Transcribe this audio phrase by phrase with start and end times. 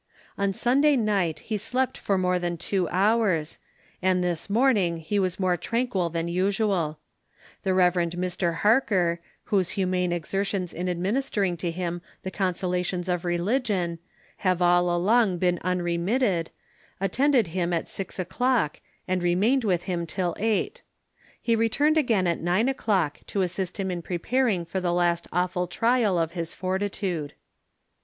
[0.35, 3.59] On Sunday night he slept for more than two hours;
[4.01, 6.97] and this morning he was more tranquil than usual.
[7.61, 7.93] The Rev.
[7.93, 13.99] Mr Harker, whose humane exertions in administering to him the consolations of religion,
[14.37, 16.49] have all along been unremitted,
[16.99, 20.81] attended him at 6 o'clock, and remained with him till eight.
[21.39, 25.67] He returned again at nine o'clock, to assist him in preparing for the last awful
[25.67, 27.33] trial of his fortitude.